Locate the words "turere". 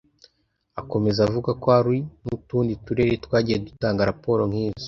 2.85-3.13